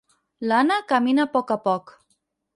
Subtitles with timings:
[0.51, 1.95] L'Anna camina a poc a poc.